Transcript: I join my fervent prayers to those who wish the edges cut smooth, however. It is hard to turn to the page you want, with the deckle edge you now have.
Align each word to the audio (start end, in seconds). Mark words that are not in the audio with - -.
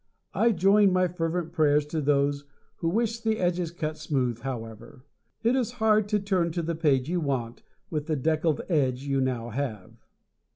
I 0.33 0.51
join 0.51 0.91
my 0.91 1.07
fervent 1.07 1.51
prayers 1.51 1.85
to 1.85 2.01
those 2.01 2.43
who 2.77 2.89
wish 2.89 3.19
the 3.19 3.37
edges 3.37 3.69
cut 3.69 3.99
smooth, 3.99 4.39
however. 4.39 5.05
It 5.43 5.55
is 5.55 5.73
hard 5.73 6.09
to 6.09 6.19
turn 6.19 6.49
to 6.53 6.63
the 6.63 6.73
page 6.73 7.07
you 7.07 7.19
want, 7.19 7.61
with 7.91 8.07
the 8.07 8.15
deckle 8.15 8.59
edge 8.67 9.03
you 9.03 9.21
now 9.21 9.49
have. 9.49 9.91